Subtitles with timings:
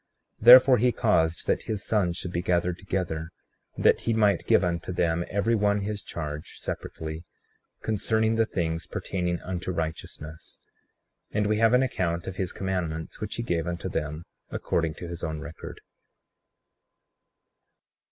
[0.39, 3.29] 35:16 Therefore, he caused that his sons should be gathered together,
[3.77, 7.23] that he might give unto them every one his charge, separately,
[7.83, 10.59] concerning the things pertaining unto righteousness.
[11.29, 15.07] And we have an account of his commandments, which he gave unto them according to
[15.07, 15.81] his own record.